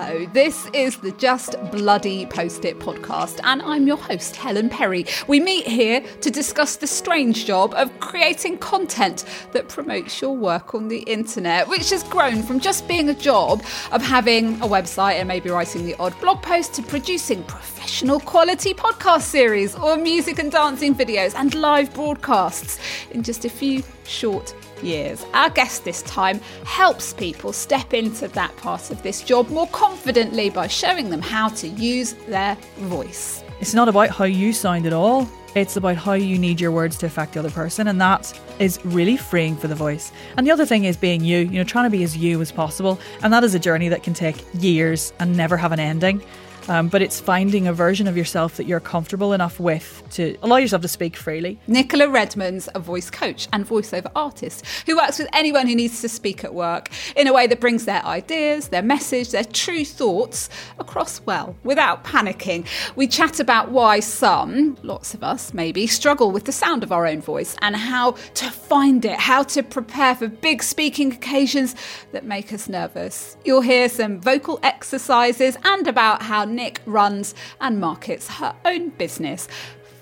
[0.00, 5.04] Hello, this is the Just Bloody Post It podcast, and I'm your host, Helen Perry.
[5.26, 10.72] We meet here to discuss the strange job of creating content that promotes your work
[10.72, 15.14] on the internet, which has grown from just being a job of having a website
[15.14, 17.77] and maybe writing the odd blog post to producing professional
[18.24, 22.78] quality podcast series or music and dancing videos and live broadcasts
[23.12, 25.24] in just a few short years.
[25.32, 30.50] Our guest this time helps people step into that part of this job more confidently
[30.50, 33.42] by showing them how to use their voice.
[33.60, 35.26] It's not about how you sound at all.
[35.54, 38.78] It's about how you need your words to affect the other person, and that is
[38.84, 40.12] really freeing for the voice.
[40.36, 42.52] And the other thing is being you, you know, trying to be as you as
[42.52, 43.00] possible.
[43.22, 46.22] And that is a journey that can take years and never have an ending.
[46.68, 50.56] Um, but it's finding a version of yourself that you're comfortable enough with to allow
[50.56, 51.58] yourself to speak freely.
[51.66, 56.08] Nicola Redman's a voice coach and voiceover artist who works with anyone who needs to
[56.08, 60.50] speak at work in a way that brings their ideas, their message, their true thoughts
[60.78, 62.66] across well without panicking.
[62.96, 67.06] We chat about why some, lots of us maybe, struggle with the sound of our
[67.06, 71.74] own voice and how to find it, how to prepare for big speaking occasions
[72.12, 73.36] that make us nervous.
[73.44, 79.46] You'll hear some vocal exercises and about how Nic runs and markets her own business.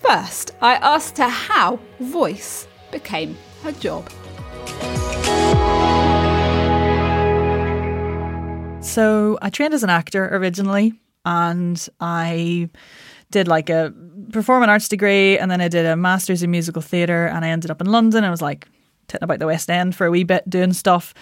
[0.01, 4.09] First, I asked her how voice became her job.
[8.83, 10.95] So I trained as an actor originally,
[11.27, 12.71] and I
[13.31, 13.93] did like a
[14.33, 17.71] performing arts degree, and then I did a master's in musical theatre, and I ended
[17.71, 18.25] up in London.
[18.25, 18.67] I was like
[19.09, 21.13] titting about the West End for a wee bit, doing stuff.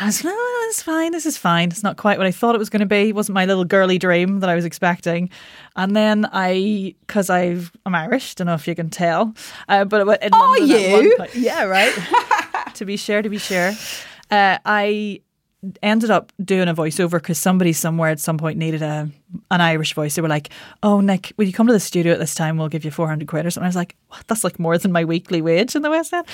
[0.00, 1.12] I was like, oh, it's fine.
[1.12, 1.68] This is fine.
[1.68, 3.10] It's not quite what I thought it was going to be.
[3.10, 5.30] It wasn't my little girly dream that I was expecting.
[5.76, 9.34] And then I, because I'm Irish, don't know if you can tell,
[9.68, 11.16] uh, but in are London you?
[11.16, 11.92] Point, yeah, right.
[12.74, 13.72] to be sure, to be sure.
[14.30, 15.20] Uh, I
[15.82, 19.08] ended up doing a voiceover because somebody somewhere at some point needed a
[19.50, 20.14] an Irish voice.
[20.14, 20.50] They were like,
[20.82, 22.56] "Oh, Nic, will you come to the studio at this time?
[22.56, 24.26] We'll give you four hundred quid or something." I was like, "What?
[24.26, 26.26] That's like more than my weekly wage in the West End."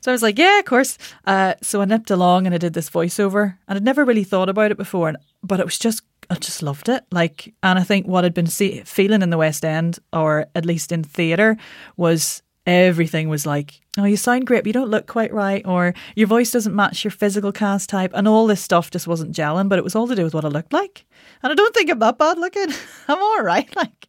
[0.00, 2.72] So I was like, "Yeah, of course." Uh, so I nipped along and I did
[2.72, 6.02] this voiceover, and I'd never really thought about it before, and, but it was just
[6.30, 7.04] I just loved it.
[7.12, 10.66] Like, and I think what I'd been see, feeling in the West End, or at
[10.66, 11.56] least in theatre,
[11.96, 15.94] was everything was like, oh, you sound great, but you don't look quite right, or
[16.14, 19.68] your voice doesn't match your physical cast type, and all this stuff just wasn't gelling.
[19.68, 21.06] But it was all to do with what I looked like,
[21.42, 22.68] and I don't think I'm that bad looking.
[23.08, 24.08] I'm all right, like.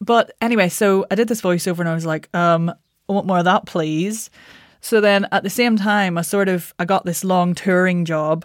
[0.00, 2.70] But anyway, so I did this voiceover, and I was like, um,
[3.08, 4.30] I want more of that, please.
[4.80, 8.44] So then, at the same time, I sort of I got this long touring job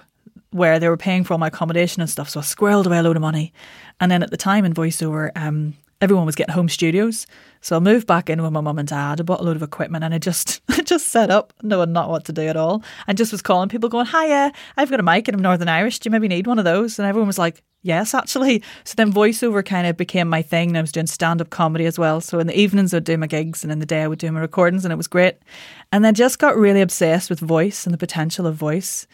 [0.52, 2.30] where they were paying for all my accommodation and stuff.
[2.30, 3.54] So I squirreled away a load of money.
[4.00, 7.28] And then at the time in voiceover, um, everyone was getting home studios.
[7.62, 9.20] So I moved back in with my mum and dad.
[9.20, 12.26] I bought a load of equipment and I just just set up, knowing not what
[12.26, 12.84] to do at all.
[13.08, 16.00] And just was calling people going, Hiya, I've got a mic and I'm Northern Irish.
[16.00, 17.00] Do you maybe need one of those?
[17.00, 18.62] And everyone was like, Yes, actually.
[18.84, 20.70] So then voiceover kind of became my thing.
[20.70, 22.20] And I was doing stand up comedy as well.
[22.20, 24.32] So in the evenings I'd do my gigs and in the day I would do
[24.32, 25.38] my recordings and it was great.
[25.92, 29.08] And then just got really obsessed with voice and the potential of voice.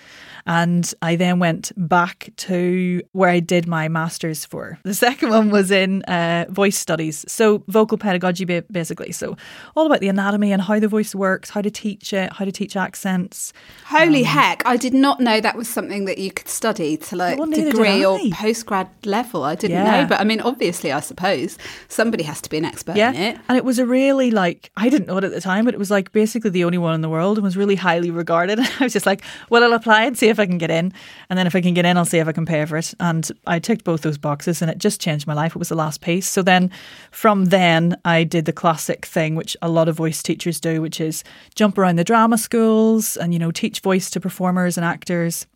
[0.47, 4.77] And I then went back to where I did my master's for.
[4.83, 9.11] The second one was in uh, voice studies, so vocal pedagogy basically.
[9.11, 9.37] So
[9.75, 12.51] all about the anatomy and how the voice works, how to teach it, how to
[12.51, 13.53] teach accents.
[13.85, 14.63] Holy um, heck!
[14.67, 18.05] I did not know that was something that you could study to like well, degree
[18.05, 18.19] or
[18.63, 19.43] postgrad level.
[19.43, 20.01] I didn't yeah.
[20.01, 21.57] know, but I mean, obviously, I suppose
[21.87, 23.09] somebody has to be an expert yeah.
[23.09, 23.39] in it.
[23.49, 25.77] And it was a really like I didn't know it at the time, but it
[25.77, 28.59] was like basically the only one in the world and was really highly regarded.
[28.79, 30.93] I was just like, well, I'll apply and see if if I can get in.
[31.29, 32.93] And then if I can get in, I'll see if I can pay for it.
[32.99, 35.55] And I ticked both those boxes and it just changed my life.
[35.55, 36.27] It was the last piece.
[36.29, 36.69] So then
[37.11, 41.01] from then, I did the classic thing, which a lot of voice teachers do, which
[41.01, 41.23] is
[41.55, 45.47] jump around the drama schools and, you know, teach voice to performers and actors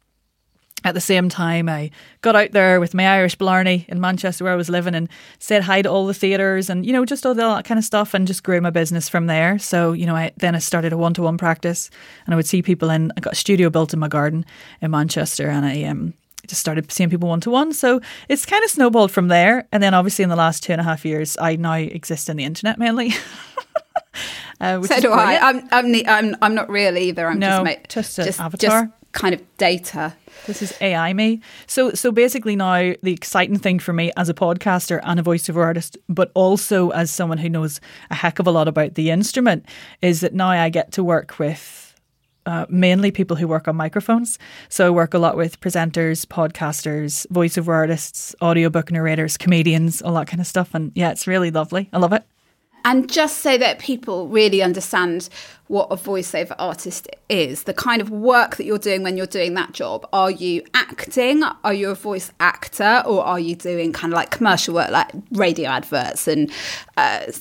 [0.86, 1.92] at the same time, I
[2.22, 5.64] got out there with my Irish Blarney in Manchester, where I was living, and said
[5.64, 8.28] hi to all the theatres and, you know, just all that kind of stuff and
[8.28, 9.60] just grew my business from there.
[9.60, 11.90] So, you know, I then I started a one to one practice
[12.26, 14.46] and I would see people in, I got a studio built in my garden
[14.82, 16.14] in Manchester and I um,
[16.48, 17.74] just started seeing people one to one.
[17.74, 18.00] So
[18.30, 19.68] it's kind of snowballed from there.
[19.72, 22.38] And then obviously in the last two and a half years, I now exist in
[22.38, 23.14] the internet mainly.
[24.62, 25.38] uh, so do I.
[25.38, 27.28] I'm, I'm, I'm, I'm not real either.
[27.28, 28.86] I'm no, just, just, just, avatar.
[28.86, 30.16] Just kind of data.
[30.48, 31.42] This is AI me.
[31.68, 35.64] So so basically now the exciting thing for me as a podcaster and a voiceover
[35.64, 39.66] artist, but also as someone who knows a heck of a lot about the instrument,
[40.02, 41.94] is that now I get to work with
[42.46, 44.40] uh, mainly people who work on microphones.
[44.70, 50.28] So I work a lot with presenters, podcasters, voiceover artists, audiobook narrators, comedians, all that
[50.28, 50.74] kind of stuff.
[50.74, 51.90] And yeah, it's really lovely.
[51.92, 52.24] I love it.
[52.86, 55.30] And just so that people really understand
[55.68, 59.54] what a voiceover artist is, the kind of work that you're doing when you're doing
[59.54, 61.44] that job, are you acting?
[61.64, 63.04] Are you a voice actor?
[63.06, 66.52] Or are you doing kind of like commercial work, like radio adverts and
[66.98, 67.32] uh,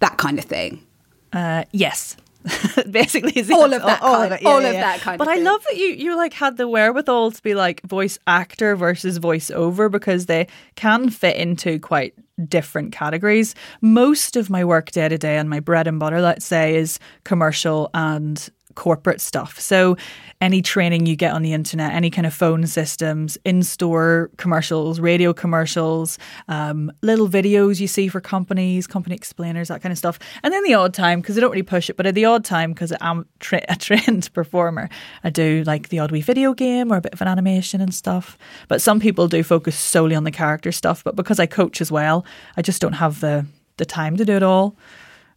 [0.00, 0.84] that kind of thing?
[1.32, 2.16] Uh, yes.
[2.90, 4.42] basically is oh, oh, all of that all, kind, of, it.
[4.42, 5.44] Yeah, all yeah, of that kind but I thing.
[5.44, 9.90] love that you you like had the wherewithal to be like voice actor versus voiceover
[9.90, 12.14] because they can fit into quite
[12.48, 13.54] different categories.
[13.80, 16.98] Most of my work day to day and my bread and butter, let's say, is
[17.24, 19.58] commercial and corporate stuff.
[19.60, 19.96] So
[20.40, 25.32] any training you get on the internet, any kind of phone systems, in-store commercials, radio
[25.32, 30.18] commercials, um, little videos you see for companies, company explainers, that kind of stuff.
[30.42, 32.44] And then the odd time, because I don't really push it, but at the odd
[32.44, 34.88] time, because I'm tra- a trained performer,
[35.22, 37.94] I do like the odd wee video game or a bit of an animation and
[37.94, 38.36] stuff.
[38.68, 41.04] But some people do focus solely on the character stuff.
[41.04, 42.24] But because I coach as well,
[42.56, 43.46] I just don't have the
[43.78, 44.76] the time to do it all.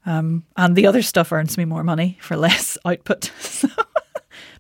[0.06, 3.32] Um, and the other stuff earns me more money for less output.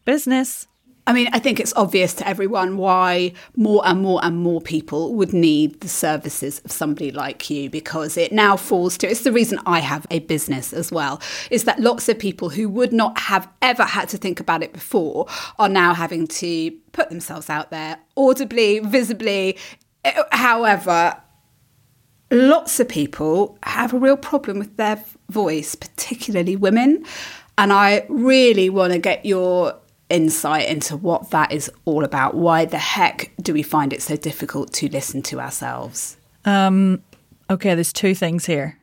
[0.05, 0.67] Business.
[1.07, 5.13] I mean, I think it's obvious to everyone why more and more and more people
[5.13, 9.31] would need the services of somebody like you because it now falls to it's the
[9.31, 11.21] reason I have a business as well
[11.51, 14.73] is that lots of people who would not have ever had to think about it
[14.73, 15.27] before
[15.59, 19.57] are now having to put themselves out there audibly, visibly,
[20.31, 21.15] however
[22.31, 27.05] lots of people have a real problem with their voice, particularly women.
[27.57, 29.75] And I really want to get your
[30.09, 32.35] insight into what that is all about.
[32.35, 36.17] Why the heck do we find it so difficult to listen to ourselves?
[36.43, 37.01] Um,
[37.49, 38.77] okay, there's two things here.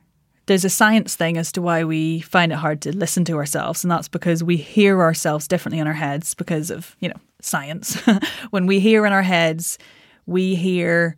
[0.47, 3.85] There's a science thing as to why we find it hard to listen to ourselves,
[3.85, 7.94] and that's because we hear ourselves differently in our heads because of, you know, science.
[8.50, 9.79] when we hear in our heads,
[10.27, 11.17] we hear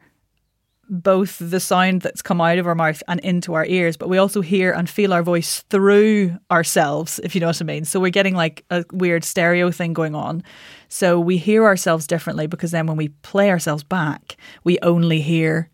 [1.03, 4.19] both the sound that's come out of our mouth and into our ears, but we
[4.19, 7.85] also hear and feel our voice through ourselves, if you know what I mean.
[7.85, 10.43] So we're getting like a weird stereo thing going on.
[10.89, 15.69] So we hear ourselves differently because then when we play ourselves back, we only hear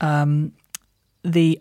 [0.00, 0.52] um,
[1.22, 1.60] the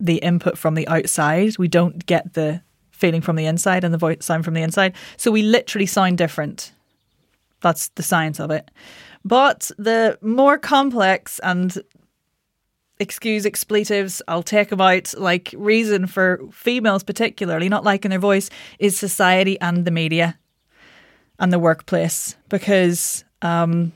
[0.00, 1.56] the input from the outside.
[1.58, 4.94] We don't get the feeling from the inside and the voice sound from the inside.
[5.16, 6.72] So we literally sound different.
[7.60, 8.70] That's the science of it.
[9.24, 11.76] But the more complex and
[13.00, 18.98] excuse expletives, I'll take about like reason for females particularly not liking their voice is
[18.98, 20.38] society and the media
[21.38, 23.92] and the workplace because um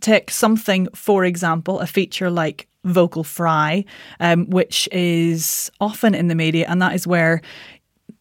[0.00, 3.84] take something for example a feature like vocal fry
[4.20, 7.40] um, which is often in the media and that is where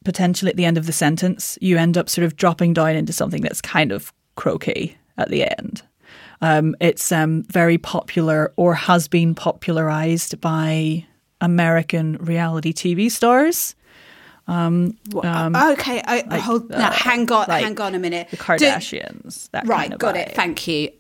[0.03, 3.13] potentially at the end of the sentence you end up sort of dropping down into
[3.13, 5.83] something that's kind of croaky at the end
[6.41, 11.05] um, it's um, very popular or has been popularized by
[11.41, 13.75] American reality TV stars.
[14.47, 18.29] Um, um, okay, I, like, hold, uh, hang on, like hang on a minute.
[18.31, 19.81] The Kardashians, Do, right?
[19.81, 20.33] Kind of got it.
[20.33, 20.91] Thank you.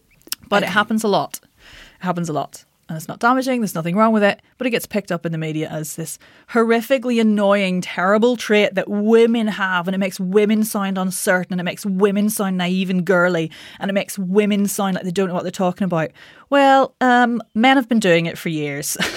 [0.49, 0.69] But okay.
[0.69, 1.39] it happens a lot.
[1.43, 4.71] It happens a lot and it's not damaging, there's nothing wrong with it, but it
[4.71, 6.17] gets picked up in the media as this
[6.51, 11.63] horrifically annoying, terrible trait that women have, and it makes women sound uncertain, and it
[11.63, 15.33] makes women sound naive and girly, and it makes women sound like they don't know
[15.33, 16.11] what they're talking about.
[16.49, 18.97] Well, um, men have been doing it for years.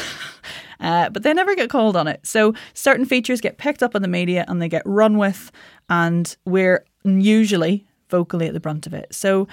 [0.80, 2.26] Uh, but they never get called on it.
[2.26, 5.52] So certain features get picked up in the media and they get run with,
[5.90, 9.14] and we're usually vocally at the brunt of it.
[9.14, 9.46] So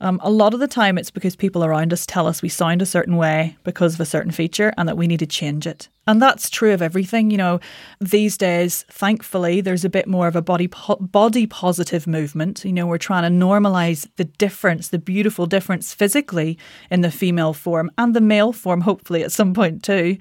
[0.00, 2.82] um, a lot of the time, it's because people around us tell us we sound
[2.82, 5.88] a certain way because of a certain feature and that we need to change it.
[6.06, 7.30] And that's true of everything.
[7.30, 7.60] You know,
[8.00, 12.64] these days, thankfully, there's a bit more of a body po- body positive movement.
[12.64, 16.58] You know, we're trying to normalize the difference, the beautiful difference physically
[16.90, 20.18] in the female form and the male form, hopefully at some point too.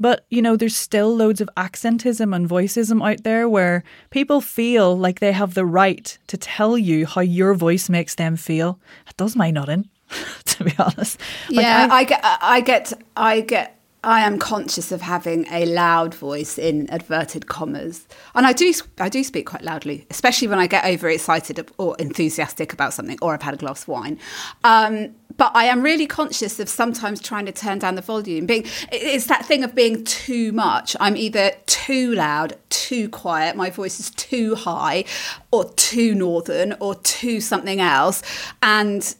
[0.00, 4.96] But, you know, there's still loads of accentism and voiceism out there where people feel
[4.96, 8.80] like they have the right to tell you how your voice makes them feel.
[9.06, 9.90] It does my nothing,
[10.46, 11.20] to be honest.
[11.50, 15.66] Like yeah, I, I get, I get, I get I am conscious of having a
[15.66, 20.58] loud voice in adverted commas, and I do I do speak quite loudly, especially when
[20.58, 24.18] I get overexcited or enthusiastic about something, or I've had a glass of wine.
[24.64, 28.44] Um, but I am really conscious of sometimes trying to turn down the volume.
[28.44, 30.94] Being it's that thing of being too much.
[31.00, 35.04] I'm either too loud, too quiet, my voice is too high,
[35.50, 38.22] or too northern, or too something else,
[38.62, 39.14] and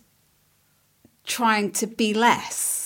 [1.25, 2.81] trying to be less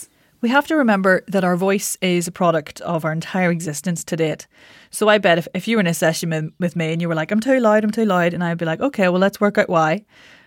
[0.45, 4.15] we have to remember that our voice is a product of our entire existence to
[4.15, 4.47] date.
[4.91, 7.15] So I bet if, if you were in a session with, me and you were
[7.15, 9.57] like, I'm too loud, I'm too loud, and I'd be like, okay, well, let's work
[9.57, 10.05] out why.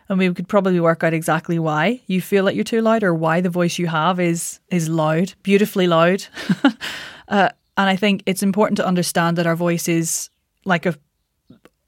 [0.10, 3.14] And we could probably work out exactly why you feel like you're too loud or
[3.14, 6.26] why the voice you have is is loud, beautifully loud.
[7.28, 10.30] uh, And I think it's important to understand that our voice is
[10.66, 10.96] like a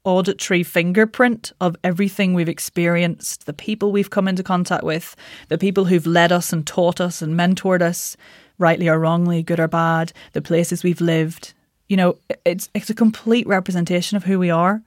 [0.04, 5.14] auditory fingerprint of everything we've experienced, the people we've come into contact with,
[5.48, 8.16] the people who've led us and taught us and mentored us,
[8.56, 11.52] rightly or wrongly, good or bad, the places we've lived.
[11.88, 14.82] You know, it's it's a complete representation of who we are.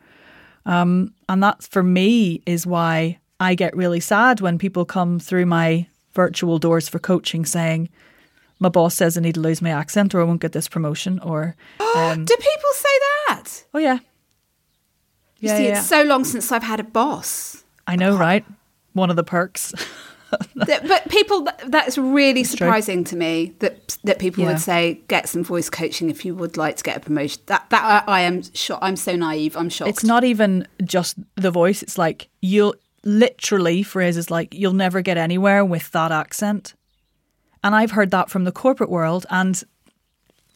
[0.65, 5.45] Um, and that for me is why I get really sad when people come through
[5.45, 7.89] my virtual doors for coaching saying,
[8.59, 11.19] my boss says I need to lose my accent or I won't get this promotion
[11.19, 11.55] or
[11.95, 13.63] um, Do people say that?
[13.73, 13.99] Oh yeah.
[15.39, 15.79] You yeah, see, yeah.
[15.79, 17.63] it's so long since I've had a boss.
[17.85, 18.45] I know, right?
[18.93, 19.73] One of the perks.
[20.55, 25.69] but people, that's really surprising to me that that people would say get some voice
[25.69, 27.41] coaching if you would like to get a promotion.
[27.47, 28.83] That that I, I am shocked.
[28.83, 29.57] I'm so naive.
[29.57, 29.89] I'm shocked.
[29.89, 31.83] It's not even just the voice.
[31.83, 36.73] It's like you'll literally phrases like you'll never get anywhere with that accent.
[37.63, 39.63] And I've heard that from the corporate world and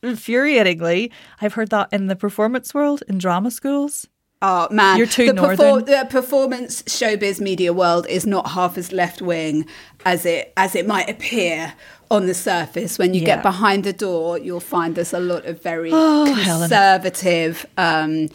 [0.04, 1.12] infuriatingly,
[1.42, 4.08] I've heard that in the performance world in drama schools.
[4.42, 5.86] Oh man, you're too the northern.
[5.86, 9.66] the performance showbiz media world is not half as left wing
[10.06, 11.74] as it as it might appear
[12.12, 13.00] on the surface.
[13.00, 13.38] When you yeah.
[13.38, 18.30] get behind the door, you'll find there's a lot of very oh, conservative um,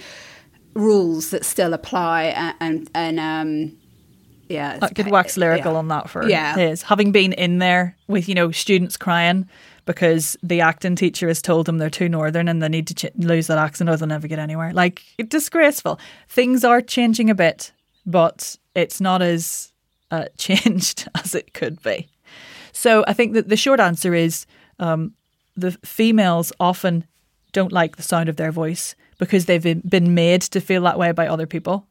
[0.75, 3.79] rules that still apply, and and, and um,
[4.53, 5.79] yeah, I could wax lyrical yeah.
[5.79, 6.55] on that for yeah.
[6.57, 9.49] his having been in there with you know students crying
[9.85, 13.13] because the acting teacher has told them they're too northern and they need to ch-
[13.17, 14.73] lose that accent or they'll never get anywhere.
[14.73, 15.99] Like, disgraceful.
[16.29, 17.73] Things are changing a bit,
[18.07, 19.73] but it's not as
[20.11, 22.09] uh, changed as it could be.
[22.73, 24.47] So I think that the short answer is
[24.79, 25.15] um,
[25.57, 27.05] the females often
[27.53, 31.13] don't like the sound of their voice because they've been made to feel that way
[31.13, 31.87] by other people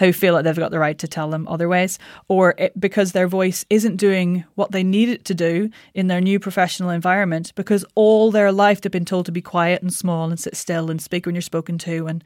[0.00, 3.28] who feel like they've got the right to tell them otherwise, or it, because their
[3.28, 7.84] voice isn't doing what they need it to do in their new professional environment, because
[7.94, 11.00] all their life they've been told to be quiet and small and sit still and
[11.00, 12.24] speak when you're spoken to and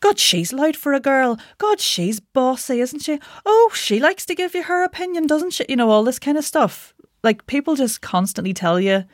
[0.00, 1.38] God, she's loud for a girl.
[1.58, 3.18] God, she's bossy, isn't she?
[3.44, 5.66] Oh, she likes to give you her opinion, doesn't she?
[5.68, 6.94] You know, all this kind of stuff.
[7.22, 9.04] Like people just constantly tell you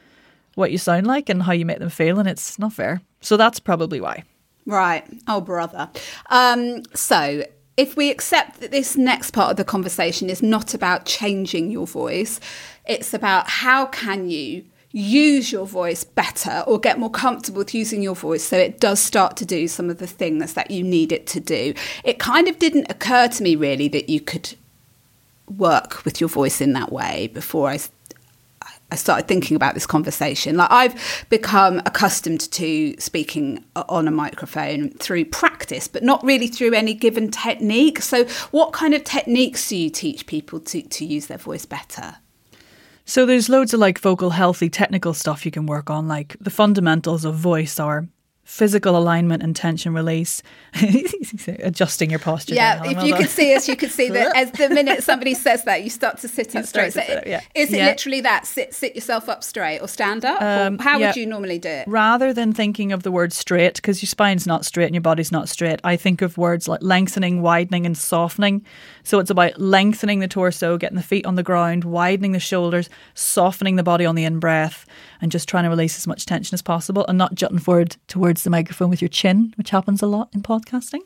[0.54, 3.00] what you sound like and how you make them feel, and it's not fair.
[3.20, 4.22] So that's probably why.
[4.64, 5.04] Right.
[5.26, 5.90] Oh, brother.
[6.30, 7.44] Um, so
[7.76, 11.86] if we accept that this next part of the conversation is not about changing your
[11.86, 12.40] voice,
[12.86, 18.00] it's about how can you use your voice better or get more comfortable with using
[18.00, 21.12] your voice so it does start to do some of the things that you need
[21.12, 21.74] it to do.
[22.02, 24.54] It kind of didn't occur to me really that you could
[25.54, 27.78] work with your voice in that way before I
[28.90, 30.56] I started thinking about this conversation.
[30.56, 36.72] Like I've become accustomed to speaking on a microphone through practice, but not really through
[36.72, 38.00] any given technique.
[38.00, 42.16] So, what kind of techniques do you teach people to, to use their voice better?
[43.04, 46.50] So, there's loads of like vocal healthy technical stuff you can work on, like the
[46.50, 48.06] fundamentals of voice are
[48.46, 50.40] physical alignment and tension release,
[51.58, 52.54] adjusting your posture.
[52.54, 55.64] Yeah, if you could see us, you could see that as the minute somebody says
[55.64, 56.92] that, you start to sit up straight.
[56.92, 57.40] So yeah.
[57.56, 57.86] Is it yeah.
[57.86, 58.46] literally that?
[58.46, 60.40] Sit, sit yourself up straight or stand up?
[60.40, 61.08] Um, or how yeah.
[61.08, 61.88] would you normally do it?
[61.88, 65.32] Rather than thinking of the word straight, because your spine's not straight and your body's
[65.32, 68.64] not straight, I think of words like lengthening, widening, and softening.
[69.02, 72.88] So it's about lengthening the torso, getting the feet on the ground, widening the shoulders,
[73.14, 74.86] softening the body on the in breath,
[75.20, 78.35] and just trying to release as much tension as possible and not jutting forward towards
[78.42, 81.00] the microphone with your chin, which happens a lot in podcasting.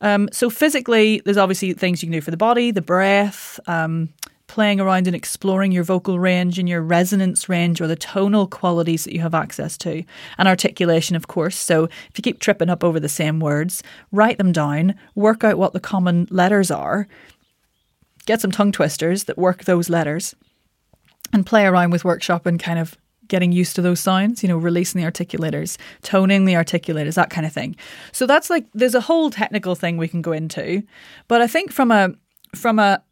[0.00, 4.08] Um, so physically, there's obviously things you can do for the body, the breath, um,
[4.46, 9.04] playing around and exploring your vocal range and your resonance range or the tonal qualities
[9.04, 10.02] that you have access to,
[10.38, 11.56] and articulation, of course.
[11.56, 15.56] So if you keep tripping up over the same words, write them down, work out
[15.56, 17.06] what the common letters are,
[18.26, 20.34] get some tongue twisters that work those letters,
[21.32, 22.96] and play around with workshop and kind of
[23.30, 27.46] getting used to those sounds, you know, releasing the articulators, toning the articulators, that kind
[27.46, 27.74] of thing.
[28.12, 30.82] So that's like there's a whole technical thing we can go into.
[31.28, 32.12] But I think from a
[32.54, 33.02] from a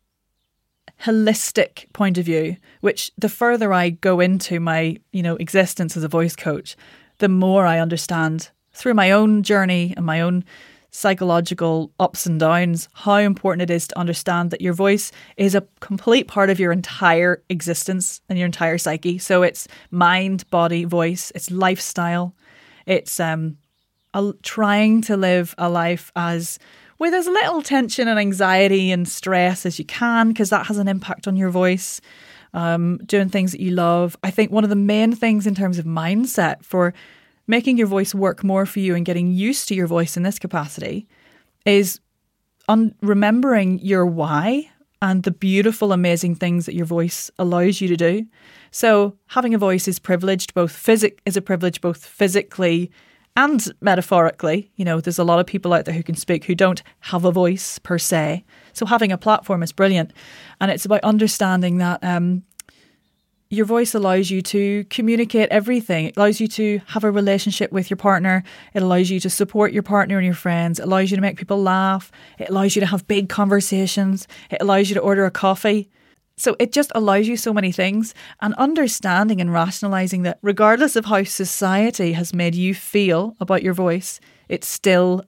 [1.02, 6.02] holistic point of view, which the further I go into my, you know, existence as
[6.02, 6.76] a voice coach,
[7.18, 10.44] the more I understand through my own journey and my own
[10.90, 15.66] psychological ups and downs, how important it is to understand that your voice is a
[15.80, 19.18] complete part of your entire existence and your entire psyche.
[19.18, 22.34] So it's mind, body, voice, it's lifestyle,
[22.86, 23.58] it's um,
[24.14, 26.58] a, trying to live a life as
[26.98, 30.88] with as little tension and anxiety and stress as you can, because that has an
[30.88, 32.00] impact on your voice.
[32.54, 34.16] Um, doing things that you love.
[34.22, 36.94] I think one of the main things in terms of mindset for
[37.48, 40.38] making your voice work more for you and getting used to your voice in this
[40.38, 41.08] capacity
[41.64, 41.98] is
[42.68, 47.96] on remembering your why and the beautiful, amazing things that your voice allows you to
[47.96, 48.26] do.
[48.70, 52.90] So having a voice is privileged, both physic is a privilege both physically
[53.36, 54.70] and metaphorically.
[54.74, 57.24] You know, there's a lot of people out there who can speak who don't have
[57.24, 58.44] a voice per se.
[58.72, 60.12] So having a platform is brilliant.
[60.60, 62.42] And it's about understanding that um,
[63.50, 66.06] your voice allows you to communicate everything.
[66.06, 68.44] It allows you to have a relationship with your partner.
[68.74, 70.78] It allows you to support your partner and your friends.
[70.78, 72.12] It allows you to make people laugh.
[72.38, 74.28] It allows you to have big conversations.
[74.50, 75.88] It allows you to order a coffee.
[76.36, 78.14] So it just allows you so many things.
[78.40, 83.74] And understanding and rationalizing that, regardless of how society has made you feel about your
[83.74, 85.24] voice, it still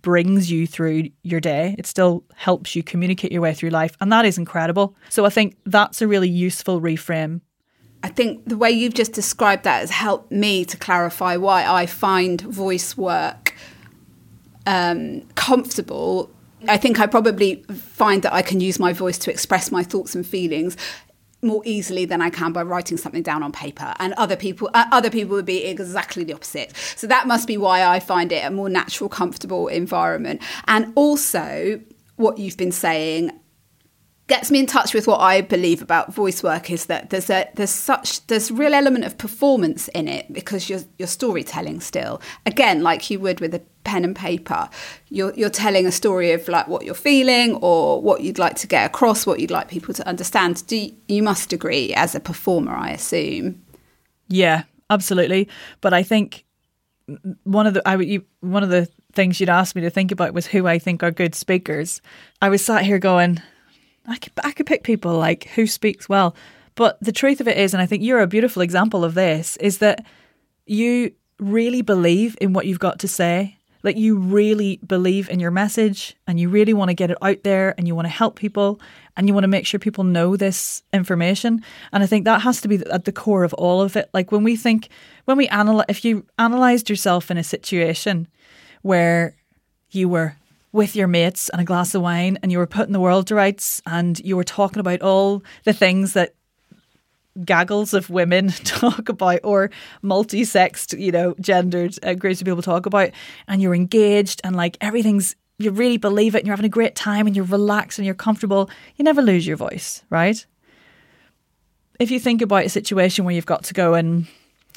[0.00, 1.74] brings you through your day.
[1.78, 3.96] It still helps you communicate your way through life.
[4.00, 4.96] And that is incredible.
[5.08, 7.40] So I think that's a really useful reframe.
[8.02, 11.86] I think the way you've just described that has helped me to clarify why I
[11.86, 13.54] find voice work
[14.66, 16.30] um, comfortable.
[16.68, 20.14] I think I probably find that I can use my voice to express my thoughts
[20.14, 20.76] and feelings
[21.42, 23.94] more easily than I can by writing something down on paper.
[23.98, 26.72] And other people, uh, other people would be exactly the opposite.
[26.96, 30.40] So that must be why I find it a more natural, comfortable environment.
[30.68, 31.80] And also,
[32.16, 33.32] what you've been saying
[34.32, 37.50] gets me in touch with what I believe about voice work is that there's a
[37.56, 42.18] there's such there's real element of performance in it because you're you're storytelling still.
[42.46, 44.70] Again, like you would with a pen and paper.
[45.10, 48.66] You're you're telling a story of like what you're feeling or what you'd like to
[48.66, 50.66] get across, what you'd like people to understand.
[50.66, 53.62] Do you, you must agree as a performer, I assume.
[54.28, 55.46] Yeah, absolutely.
[55.82, 56.46] But I think
[57.44, 60.32] one of the I you, one of the things you'd asked me to think about
[60.32, 62.00] was who I think are good speakers.
[62.40, 63.42] I was sat here going,
[64.06, 66.34] I could I could pick people like who speaks well,
[66.74, 69.56] but the truth of it is, and I think you're a beautiful example of this,
[69.58, 70.04] is that
[70.66, 73.58] you really believe in what you've got to say.
[73.82, 77.42] Like you really believe in your message and you really want to get it out
[77.42, 78.80] there and you want to help people
[79.16, 81.64] and you want to make sure people know this information.
[81.92, 84.08] And I think that has to be at the core of all of it.
[84.14, 84.88] Like when we think,
[85.24, 88.28] when we analyze, if you analyzed yourself in a situation
[88.82, 89.34] where
[89.90, 90.36] you were
[90.72, 93.34] with your mates and a glass of wine and you were putting the world to
[93.34, 96.34] rights and you were talking about all the things that
[97.44, 99.70] gaggles of women talk about or
[100.02, 103.10] multi-sexed you know gendered uh, groups of people talk about
[103.48, 106.94] and you're engaged and like everything's you really believe it and you're having a great
[106.94, 110.44] time and you're relaxed and you're comfortable you never lose your voice right?
[112.00, 114.26] If you think about a situation where you've got to go and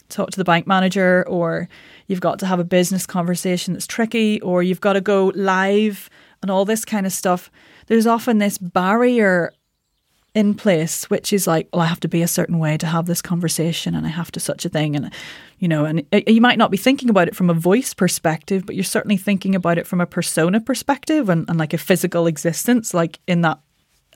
[0.09, 1.67] talk to the bank manager or
[2.07, 6.09] you've got to have a business conversation that's tricky or you've got to go live
[6.41, 7.49] and all this kind of stuff,
[7.87, 9.51] there's often this barrier
[10.35, 13.05] in place, which is like, well, I have to be a certain way to have
[13.05, 14.95] this conversation and I have to such a thing.
[14.95, 15.11] And,
[15.59, 18.75] you know, and you might not be thinking about it from a voice perspective, but
[18.75, 22.93] you're certainly thinking about it from a persona perspective and, and like a physical existence,
[22.93, 23.59] like in that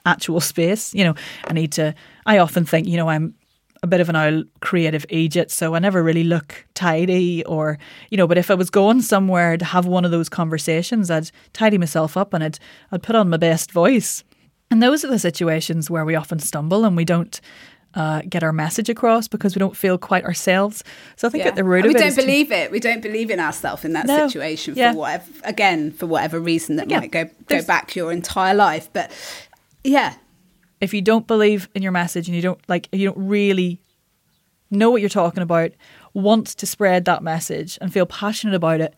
[0.05, 0.93] actual space.
[0.93, 3.33] You know, I need to, I often think, you know, I'm
[3.81, 7.77] a bit of an old creative agent, so I never really look tidy or
[8.09, 8.27] you know.
[8.27, 12.17] But if I was going somewhere to have one of those conversations, I'd tidy myself
[12.17, 12.59] up and I'd
[12.91, 14.23] I'd put on my best voice.
[14.71, 17.41] And those are the situations where we often stumble and we don't
[17.95, 20.83] uh, get our message across because we don't feel quite ourselves.
[21.15, 21.49] So I think yeah.
[21.49, 22.71] at the root and of it, we don't believe it.
[22.71, 24.27] We don't believe in ourselves in that no.
[24.27, 26.99] situation for whatever again for whatever reason that yeah.
[26.99, 28.89] might go go back your entire life.
[28.93, 29.11] But
[29.83, 30.15] yeah,
[30.81, 33.81] if you don't believe in your message and you don't like you don't really
[34.71, 35.71] know what you're talking about,
[36.13, 38.93] want to spread that message and feel passionate about it,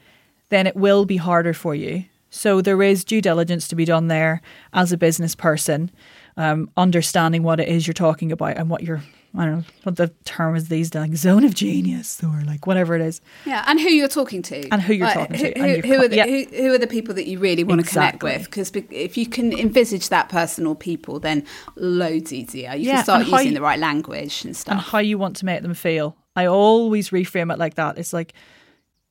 [0.49, 2.05] then it will be harder for you.
[2.29, 4.41] So there is due diligence to be done there
[4.73, 5.91] as a business person,
[6.37, 9.03] um, understanding what it is you're talking about and what you're
[9.37, 12.95] I don't know what the term is these like zone of genius or like whatever
[12.95, 13.21] it is.
[13.45, 16.03] Yeah, and who you're talking to, and who you're uh, talking who, to, who, who,
[16.03, 16.25] are the, yeah.
[16.25, 18.29] who, who, are the people that you really want exactly.
[18.29, 18.71] to connect with?
[18.73, 22.75] Because if you can envisage that person or people, then loads easier.
[22.75, 25.37] You yeah, can start using you, the right language and stuff, and how you want
[25.37, 26.17] to make them feel.
[26.35, 27.97] I always reframe it like that.
[27.97, 28.33] It's like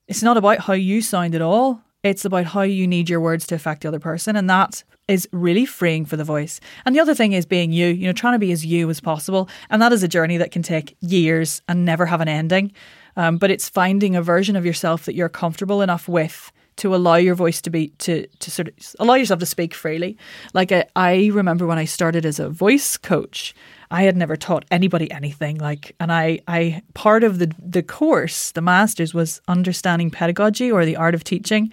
[0.07, 1.81] it's not about how you sound at all.
[2.03, 5.27] It's about how you need your words to affect the other person, and that is
[5.31, 6.59] really freeing for the voice.
[6.85, 8.99] And the other thing is being you, you know, trying to be as you as
[8.99, 9.49] possible.
[9.69, 12.71] And that is a journey that can take years and never have an ending.
[13.17, 17.15] Um, but it's finding a version of yourself that you're comfortable enough with to allow
[17.15, 20.17] your voice to be to to sort of allow yourself to speak freely.
[20.53, 23.53] Like I, I remember when I started as a voice coach,
[23.91, 25.57] I had never taught anybody anything.
[25.57, 30.85] Like, and I, I part of the the course, the masters, was understanding pedagogy or
[30.85, 31.71] the art of teaching.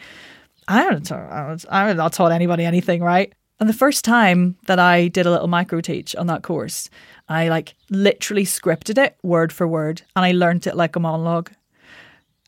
[0.68, 3.32] I haven't, I haven't not taught anybody anything, right?
[3.58, 6.90] And the first time that I did a little micro teach on that course,
[7.28, 11.50] I like literally scripted it word for word and I learnt it like a monologue.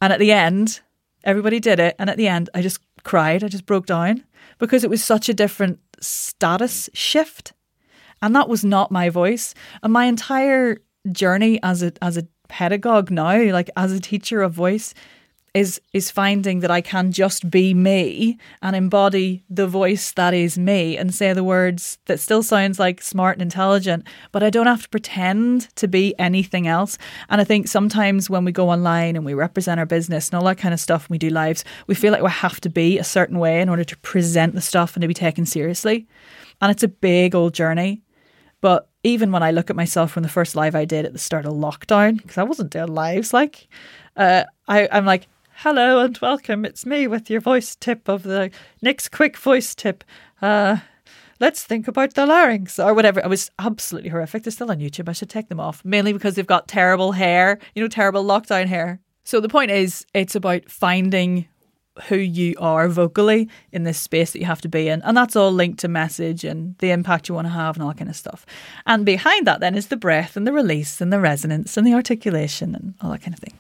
[0.01, 0.81] And at the end,
[1.25, 1.97] everybody did it.
[1.99, 3.43] And at the end, I just cried.
[3.43, 4.25] I just broke down
[4.59, 7.55] because it was such a different status shift.
[8.23, 9.55] And that was not my voice.
[9.83, 10.79] And my entire
[11.11, 14.95] journey as a as a pedagogue now, like as a teacher of voice,
[15.53, 20.57] is is finding that I can just be me and embody the voice that is
[20.57, 24.69] me and say the words that still sounds like smart and intelligent, but I don't
[24.69, 26.99] have to pretend to be anything else.
[27.29, 30.45] And I think sometimes when we go online and we represent our business and all
[30.45, 33.05] that kind of stuff, we do lives, we feel like we have to be a
[33.05, 36.07] certain way in order to present the stuff and to be taken seriously.
[36.61, 38.03] And it's a big old journey.
[38.61, 41.19] But even when I look at myself from the first live I did at the
[41.19, 43.67] start of lockdown, because I wasn't doing lives like,
[44.17, 45.27] uh, I, I'm like,
[45.63, 46.65] hello and welcome.
[46.65, 50.05] It's me with your voice tip of the next quick voice tip.
[50.41, 50.79] Uh,
[51.39, 53.21] let's think about the larynx or whatever.
[53.21, 54.43] It was absolutely horrific.
[54.43, 55.07] They're still on YouTube.
[55.07, 58.69] I should take them off, mainly because they've got terrible hair, you know, terrible lockdown
[58.69, 59.01] hair.
[59.25, 61.47] So the point is, it's about finding
[62.05, 65.03] who you are vocally in this space that you have to be in.
[65.03, 67.91] And that's all linked to message and the impact you want to have and all
[67.91, 68.47] that kind of stuff.
[68.87, 71.95] And behind that then is the breath and the release and the resonance and the
[71.95, 73.59] articulation and all that kind of thing.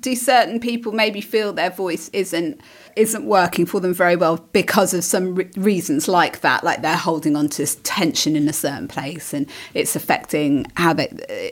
[0.00, 2.60] Do certain people maybe feel their voice isn't
[2.96, 6.96] isn't working for them very well because of some re- reasons like that, like they're
[6.96, 11.06] holding on to tension in a certain place and it's affecting how they,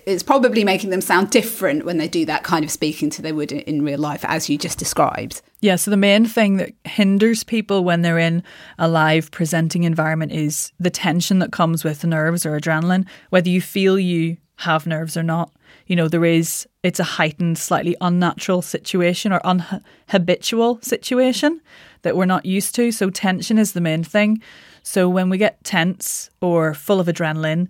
[0.07, 3.33] it's probably making them sound different when they do that kind of speaking to they
[3.33, 5.43] would in real life, as you just described.
[5.61, 8.43] Yeah, so the main thing that hinders people when they're in
[8.79, 13.63] a live presenting environment is the tension that comes with nerves or adrenaline, whether you
[13.63, 15.53] feel you have nerves or not.
[15.87, 21.61] You know, there is, it's a heightened, slightly unnatural situation or unhabitual situation
[22.03, 22.93] that we're not used to.
[22.93, 24.41] So, tension is the main thing.
[24.83, 27.69] So, when we get tense or full of adrenaline,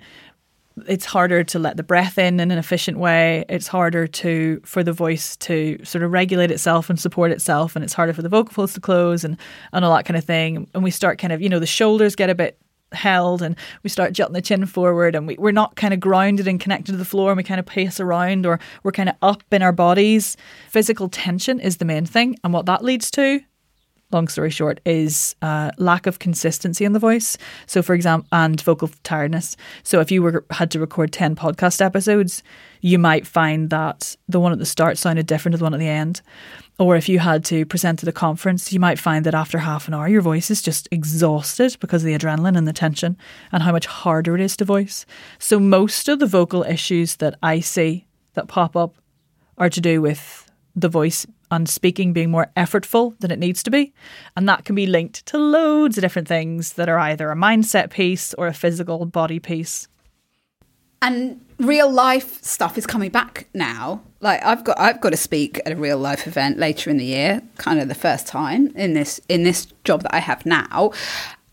[0.86, 3.44] it's harder to let the breath in in an efficient way.
[3.48, 7.84] It's harder to for the voice to sort of regulate itself and support itself, and
[7.84, 9.36] it's harder for the vocal folds to close and
[9.72, 10.68] and all that kind of thing.
[10.74, 12.58] And we start kind of you know the shoulders get a bit
[12.92, 16.46] held and we start jutting the chin forward and we, we're not kind of grounded
[16.46, 19.16] and connected to the floor and we kind of pace around or we're kind of
[19.20, 20.36] up in our bodies.
[20.70, 22.36] Physical tension is the main thing.
[22.44, 23.40] And what that leads to
[24.14, 27.36] long story short, is uh, lack of consistency in the voice.
[27.66, 29.56] So, for example, and vocal tiredness.
[29.82, 32.42] So, if you were had to record ten podcast episodes,
[32.80, 35.80] you might find that the one at the start sounded different to the one at
[35.80, 36.22] the end.
[36.78, 39.86] Or if you had to present at a conference, you might find that after half
[39.86, 43.16] an hour, your voice is just exhausted because of the adrenaline and the tension
[43.52, 45.06] and how much harder it is to voice.
[45.38, 48.94] So, most of the vocal issues that I see that pop up
[49.56, 53.70] are to do with the voice and speaking being more effortful than it needs to
[53.70, 53.92] be.
[54.36, 57.90] And that can be linked to loads of different things that are either a mindset
[57.90, 59.88] piece or a physical body piece.
[61.02, 64.02] And real life stuff is coming back now.
[64.20, 67.04] Like I've got I've got to speak at a real life event later in the
[67.04, 70.92] year, kind of the first time in this in this job that I have now.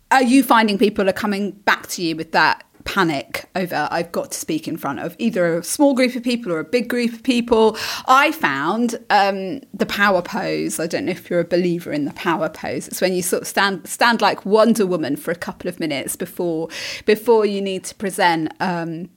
[0.10, 4.32] Are you finding people are coming back to you with that panic over I've got
[4.32, 7.14] to speak in front of either a small group of people or a big group
[7.14, 7.78] of people.
[8.08, 10.80] I found um, the power pose.
[10.80, 12.88] I don't know if you're a believer in the power pose.
[12.88, 16.16] It's when you sort of stand stand like Wonder Woman for a couple of minutes
[16.16, 16.70] before
[17.06, 18.54] before you need to present.
[18.60, 19.10] Um,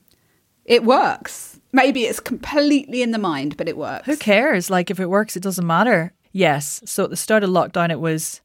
[0.65, 1.59] it works.
[1.71, 4.05] Maybe it's completely in the mind, but it works.
[4.05, 4.69] Who cares?
[4.69, 6.13] Like if it works, it doesn't matter.
[6.31, 6.81] Yes.
[6.85, 8.41] So at the start of lockdown, it was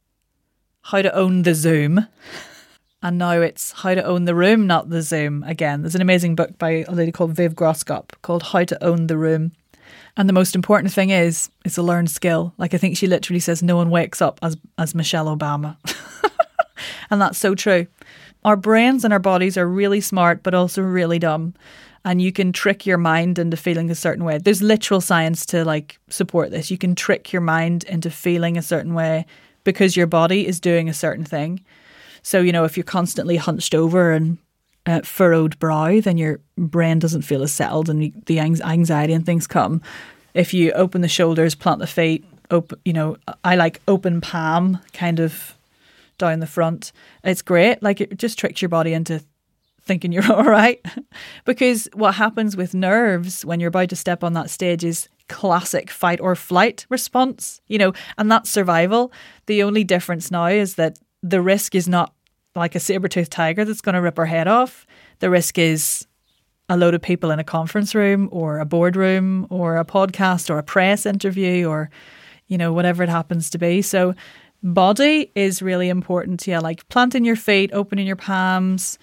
[0.83, 2.07] how to own the Zoom.
[3.03, 5.43] And now it's How to Own the Room, Not the Zoom.
[5.45, 9.07] Again, there's an amazing book by a lady called Viv Groskop called How to Own
[9.07, 9.53] the Room.
[10.17, 12.53] And the most important thing is, it's a learned skill.
[12.59, 15.79] Like I think she literally says, no one wakes up as, as Michelle Obama.
[17.11, 17.87] and that's so true.
[18.45, 21.55] Our brains and our bodies are really smart, but also really dumb.
[22.05, 24.39] And you can trick your mind into feeling a certain way.
[24.39, 26.71] There's literal science to like support this.
[26.71, 29.25] You can trick your mind into feeling a certain way
[29.65, 31.63] because your body is doing a certain thing.
[32.23, 34.39] So, you know, if you're constantly hunched over and
[34.87, 39.47] uh, furrowed brow, then your brain doesn't feel as settled and the anxiety and things
[39.47, 39.83] come.
[40.35, 44.81] If you open the shoulders, plant the feet, open, you know, I like open palm
[44.93, 45.57] kind of
[46.19, 46.93] down the front.
[47.25, 47.83] It's great.
[47.83, 49.23] Like it just tricks your body into
[49.83, 50.85] thinking you're all right.
[51.45, 55.91] because what happens with nerves when you're about to step on that stage is classic
[55.91, 59.13] fight or flight response, you know, and that's survival.
[59.47, 62.15] The only difference now is that the risk is not
[62.55, 64.87] like a saber toothed tiger that's going to rip our head off.
[65.21, 66.07] The risk is
[66.69, 70.59] a load of people in a conference room or a boardroom or a podcast or
[70.59, 71.91] a press interview or,
[72.47, 73.83] you know, whatever it happens to be.
[73.83, 74.15] So,
[74.63, 76.47] body is really important.
[76.47, 78.99] Yeah, like planting your feet, opening your palms,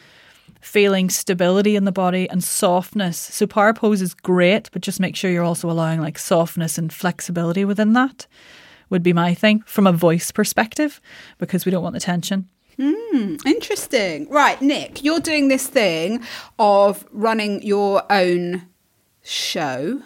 [0.61, 3.17] feeling stability in the body and softness.
[3.17, 6.91] So, power pose is great, but just make sure you're also allowing like softness and
[6.91, 8.27] flexibility within that
[8.89, 11.01] would be my thing from a voice perspective
[11.37, 12.47] because we don't want the tension.
[12.79, 14.29] Hmm, interesting.
[14.29, 16.23] Right, Nic, you're doing this thing
[16.59, 18.67] of running your own
[19.23, 20.01] show.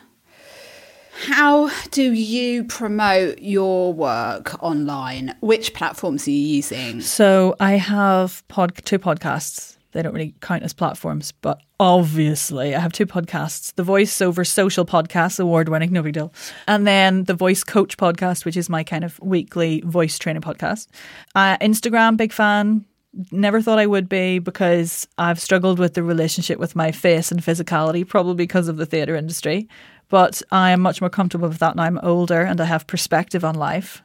[1.25, 5.35] How do you promote your work online?
[5.41, 7.01] Which platforms are you using?
[7.01, 9.77] So I have pod- two podcasts.
[9.91, 14.85] They don't really count as platforms, but obviously I have two podcasts the voiceover social
[14.85, 16.33] podcast, award winning, no big deal.
[16.67, 20.87] And then the voice coach podcast, which is my kind of weekly voice training podcast.
[21.35, 22.85] Uh, Instagram, big fan.
[23.31, 27.41] Never thought I would be because I've struggled with the relationship with my face and
[27.41, 29.67] physicality, probably because of the theatre industry.
[30.07, 31.83] But I am much more comfortable with that now.
[31.83, 34.01] I'm older and I have perspective on life.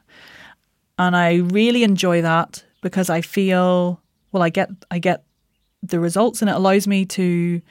[0.99, 5.23] And I really enjoy that because I feel well I get I get
[5.83, 7.61] the results and it allows me to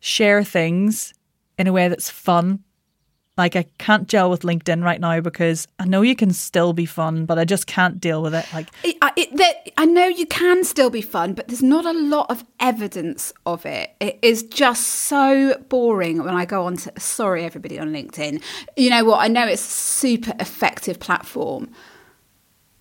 [0.00, 1.12] share things
[1.58, 2.62] in a way that's fun.
[3.36, 6.86] Like I can't gel with LinkedIn right now because I know you can still be
[6.86, 8.46] fun, but I just can't deal with it.
[8.54, 11.92] Like It, I- it, I know you can still be fun, but there's not a
[11.92, 13.90] lot of evidence of it.
[13.98, 18.40] It is just so boring when I go on to, sorry, everybody on LinkedIn.
[18.76, 19.18] You know what?
[19.20, 21.70] I know it's a super effective platform,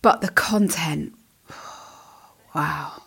[0.03, 1.15] but the content,
[2.55, 3.01] wow.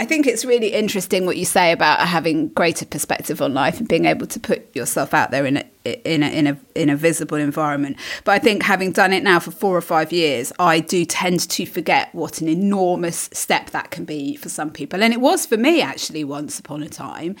[0.00, 3.86] I think it's really interesting what you say about having greater perspective on life and
[3.86, 6.96] being able to put yourself out there in a in a in a in a
[6.96, 7.98] visible environment.
[8.24, 11.40] But I think having done it now for four or five years, I do tend
[11.50, 15.44] to forget what an enormous step that can be for some people, and it was
[15.44, 17.36] for me actually once upon a time.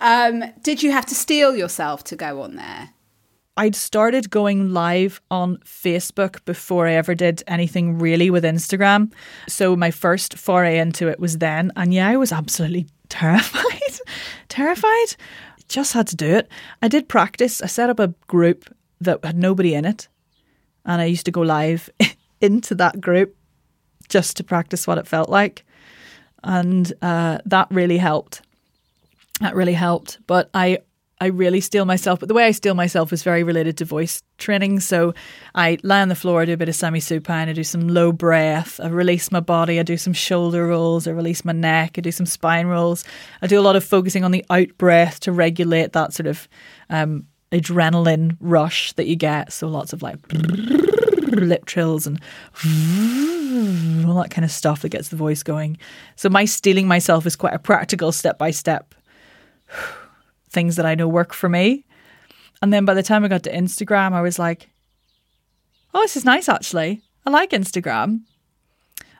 [0.00, 2.90] Um, did you have to steel yourself to go on there?
[3.56, 9.12] I'd started going live on Facebook before I ever did anything really with Instagram.
[9.48, 11.70] So my first foray into it was then.
[11.76, 14.00] And yeah, I was absolutely terrified.
[14.48, 15.16] terrified.
[15.68, 16.48] Just had to do it.
[16.82, 17.62] I did practice.
[17.62, 18.64] I set up a group
[19.00, 20.08] that had nobody in it.
[20.84, 21.88] And I used to go live
[22.40, 23.36] into that group
[24.08, 25.64] just to practice what it felt like.
[26.42, 28.42] And uh, that really helped.
[29.40, 30.18] That really helped.
[30.26, 30.78] But I
[31.24, 34.22] I really steel myself, but the way I steel myself is very related to voice
[34.36, 34.80] training.
[34.80, 35.14] So
[35.54, 37.88] I lie on the floor, I do a bit of semi supine, I do some
[37.88, 41.92] low breath, I release my body, I do some shoulder rolls, I release my neck,
[41.96, 43.06] I do some spine rolls.
[43.40, 46.46] I do a lot of focusing on the out breath to regulate that sort of
[46.90, 49.50] um, adrenaline rush that you get.
[49.50, 52.20] So lots of like lip trills and
[54.06, 55.78] all that kind of stuff that gets the voice going.
[56.16, 58.94] So my steeling myself is quite a practical step by step
[60.54, 61.84] things that I know work for me.
[62.62, 64.70] And then by the time I got to Instagram, I was like,
[65.92, 67.02] oh, this is nice actually.
[67.26, 68.20] I like Instagram.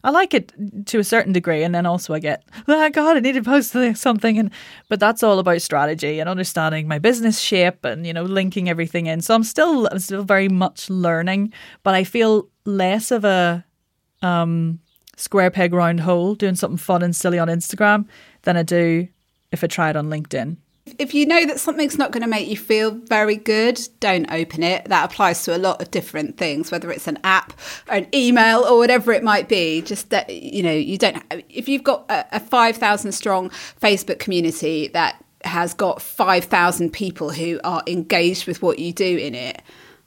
[0.04, 0.52] I like it
[0.86, 3.74] to a certain degree, and then also I get, oh God, I need to post
[3.94, 4.50] something, and
[4.90, 9.06] but that's all about strategy and understanding my business shape and you know linking everything
[9.06, 9.22] in.
[9.22, 13.64] So I'm still I'm still very much learning, but I feel less of a
[14.20, 14.78] um,
[15.16, 18.06] square peg round hole doing something fun and silly on Instagram
[18.42, 19.08] than I do
[19.52, 20.58] if I try it on LinkedIn.
[20.98, 24.62] If you know that something's not going to make you feel very good, don't open
[24.62, 24.84] it.
[24.84, 27.54] That applies to a lot of different things, whether it's an app
[27.88, 29.80] or an email or whatever it might be.
[29.80, 33.48] Just that, you know, you don't, if you've got a, a 5,000 strong
[33.80, 39.34] Facebook community that has got 5,000 people who are engaged with what you do in
[39.34, 39.62] it,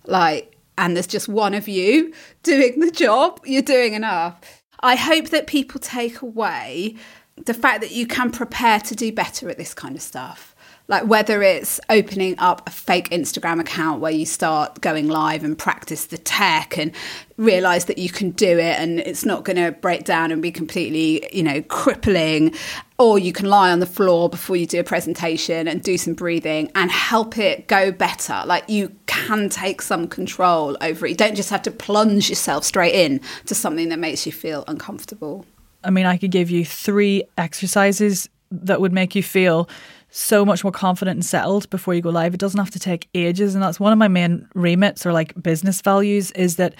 [0.06, 2.13] like, and there's just one of you
[2.44, 4.63] doing the job, you're doing enough.
[4.82, 6.98] I hope that people take away
[7.46, 10.56] the fact that you can prepare to do better at this kind of stuff
[10.88, 15.58] like whether it's opening up a fake Instagram account where you start going live and
[15.58, 16.91] practice the tech and
[17.36, 20.52] realize that you can do it and it's not going to break down and be
[20.52, 22.54] completely, you know, crippling.
[22.97, 26.13] Or you can lie on the floor before you do a presentation and do some
[26.13, 28.41] breathing and help it go better.
[28.45, 31.10] Like you can take some control over it.
[31.10, 34.63] You don't just have to plunge yourself straight in to something that makes you feel
[34.67, 35.45] uncomfortable.
[35.84, 39.69] I mean, I could give you three exercises that would make you feel
[40.18, 42.34] so much more confident and settled before you go live.
[42.34, 43.54] It doesn't have to take ages.
[43.54, 46.74] And that's one of my main remits or like business values is that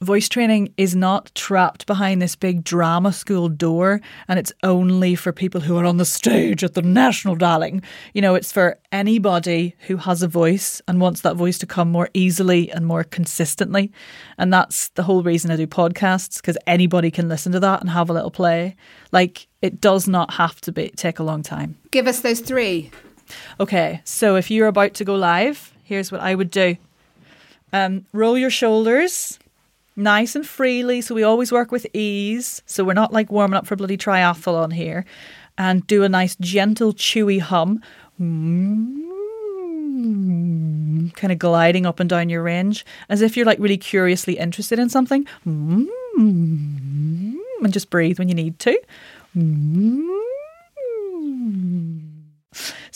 [0.00, 5.32] voice training is not trapped behind this big drama school door and it's only for
[5.32, 7.82] people who are on the stage at the national darling.
[8.14, 11.90] You know it's for anybody who has a voice and wants that voice to come
[11.90, 13.90] more easily and more consistently.
[14.38, 17.90] And that's the whole reason i do podcasts because anybody can listen to that and
[17.90, 18.76] have a little play.
[19.10, 21.76] Like it does not have to be take a long time.
[21.90, 22.92] Give us those three.
[23.58, 26.76] Okay, so if you're about to go live, here's what I would do.
[27.72, 29.38] Um, roll your shoulders
[29.98, 31.00] nice and freely.
[31.02, 32.62] So we always work with ease.
[32.66, 35.04] So we're not like warming up for bloody triathlon here.
[35.58, 37.82] And do a nice gentle chewy hum.
[38.20, 39.08] Mm,
[41.14, 44.78] kind of gliding up and down your range as if you're like really curiously interested
[44.78, 45.26] in something.
[45.46, 48.80] Mm, and just breathe when you need to.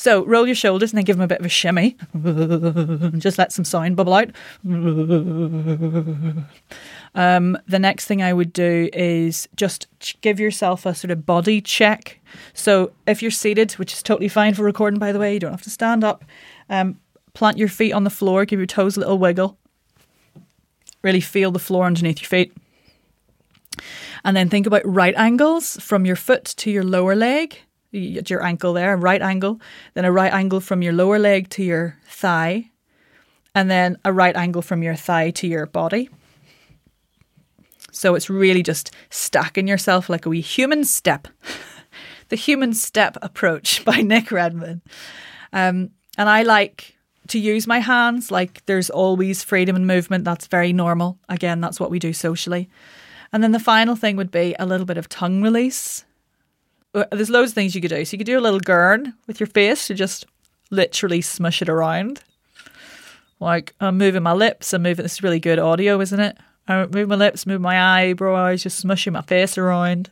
[0.02, 1.96] So roll your shoulders and then give them a bit of a shimmy.
[3.18, 4.30] Just let some sound bubble out.
[7.14, 9.86] Um, the next thing I would do is just
[10.20, 12.18] give yourself a sort of body check.
[12.52, 15.52] So if you're seated, which is totally fine for recording, by the way, you don't
[15.52, 16.24] have to stand up.
[16.68, 16.98] Um,
[17.34, 19.56] plant your feet on the floor, give your toes a little wiggle.
[21.02, 22.52] Really feel the floor underneath your feet.
[24.24, 27.60] And then think about right angles from your foot to your lower leg,
[27.92, 29.60] your ankle there, right angle,
[29.94, 32.70] then a right angle from your lower leg to your thigh,
[33.54, 36.08] and then a right angle from your thigh to your body.
[37.92, 41.28] So it's really just stacking yourself like a wee human step.
[42.30, 44.80] the human step approach by Nic Redman.
[45.52, 46.96] Um, and I like
[47.28, 48.30] to use my hands.
[48.30, 50.24] Like there's always freedom and movement.
[50.24, 51.18] That's very normal.
[51.28, 52.70] Again, that's what we do socially.
[53.32, 56.04] And then the final thing would be a little bit of tongue release.
[56.94, 58.04] Uh, there's loads of things you could do.
[58.04, 60.26] So you could do a little gurn with your face to just
[60.70, 62.22] literally smush it around.
[63.40, 65.02] Like I'm moving my lips, I'm moving.
[65.02, 66.38] This is really good audio, isn't it?
[66.68, 70.10] I move my lips, move my eyebrows, just smushing my face around.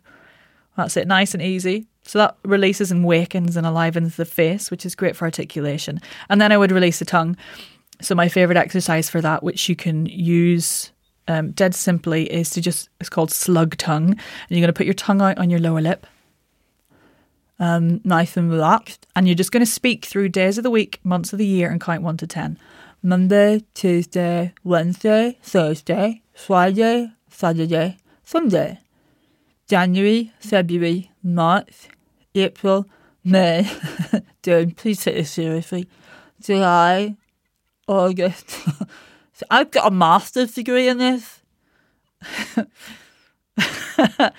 [0.76, 1.86] That's it, nice and easy.
[2.02, 6.00] So that releases and wakens and alivens the face, which is great for articulation.
[6.28, 7.36] And then I would release the tongue.
[8.00, 10.90] So my favorite exercise for that, which you can use
[11.28, 14.86] um, dead simply, is to just it's called slug tongue, and you're going to put
[14.86, 16.06] your tongue out on your lower lip,
[17.60, 20.98] um, nice and relaxed, and you're just going to speak through days of the week,
[21.04, 22.58] months of the year, and count one to ten.
[23.02, 28.80] Monday, Tuesday, Wednesday, Thursday, Friday, Saturday, Sunday.
[29.70, 31.88] January, February, March,
[32.34, 32.86] April,
[33.22, 33.70] May.
[34.42, 35.86] Don't please take this seriously.
[36.40, 37.16] July,
[37.86, 38.50] August.
[39.32, 41.40] so I've got a master's degree in this.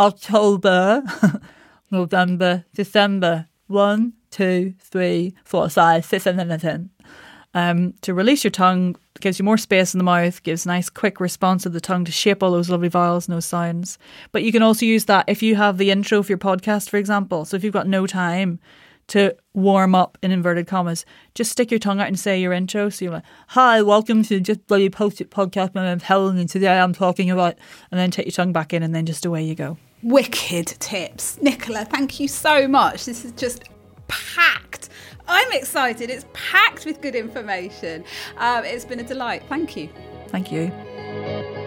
[0.00, 1.02] October,
[1.90, 3.48] November, December.
[3.68, 6.90] One, two, three, four, five, six, seven, eight, ten.
[7.54, 11.20] Um, to release your tongue gives you more space in the mouth, gives nice quick
[11.20, 13.98] response of the tongue to shape all those lovely vowels and those sounds.
[14.32, 16.98] But you can also use that if you have the intro for your podcast, for
[16.98, 17.44] example.
[17.44, 18.60] So if you've got no time
[19.08, 22.88] to warm up in inverted commas, just stick your tongue out and say your intro.
[22.88, 25.74] So you're like, "Hi, welcome to Just Bloody Post It podcast.
[25.74, 27.54] My name's Helen, and today I'm talking about,"
[27.90, 29.78] and then take your tongue back in, and then just away you go.
[30.02, 31.84] Wicked tips, Nicola.
[31.84, 33.06] Thank you so much.
[33.06, 33.64] This is just
[34.08, 34.66] packed
[35.28, 36.10] I'm excited.
[36.10, 38.04] It's packed with good information.
[38.36, 39.42] Um, it's been a delight.
[39.48, 39.88] Thank you.
[40.28, 41.65] Thank you.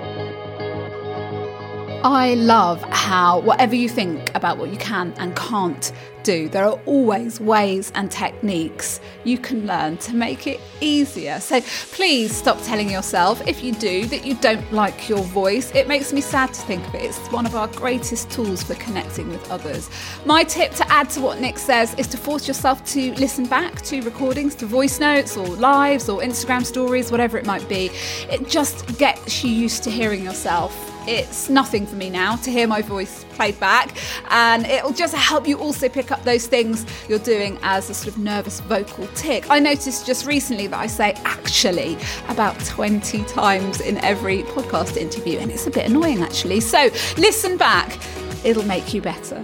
[2.03, 5.91] I love how, whatever you think about what you can and can't
[6.23, 11.41] do, there are always ways and techniques you can learn to make it easier.
[11.41, 11.59] So
[11.91, 15.75] please stop telling yourself, if you do, that you don't like your voice.
[15.75, 17.03] It makes me sad to think of it.
[17.03, 19.89] It's one of our greatest tools for connecting with others.
[20.25, 23.81] My tip to add to what Nic says is to force yourself to listen back
[23.81, 27.91] to recordings, to voice notes or lives or Instagram stories, whatever it might be.
[28.29, 32.67] It just gets you used to hearing yourself it's nothing for me now to hear
[32.67, 33.98] my voice played back,
[34.30, 38.10] and it'll just help you also pick up those things you're doing as a sort
[38.10, 39.50] of nervous vocal tick.
[39.50, 45.39] I noticed just recently that I say actually about 20 times in every podcast interview,
[45.39, 46.60] and it's a bit annoying actually.
[46.60, 47.98] So listen back,
[48.45, 49.43] it'll make you better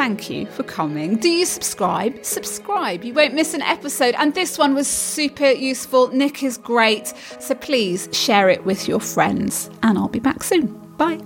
[0.00, 1.16] thank you for coming.
[1.16, 2.24] Do you subscribe?
[2.24, 3.04] Subscribe.
[3.04, 4.14] You won't miss an episode.
[4.16, 6.08] And this one was super useful.
[6.08, 7.12] Nic is great.
[7.38, 9.68] So please share it with your friends.
[9.82, 10.89] And I'll be back soon.
[11.00, 11.16] Bye.